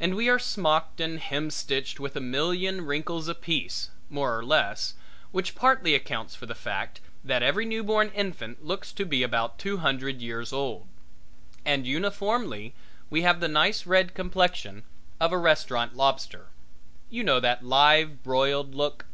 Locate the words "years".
10.22-10.54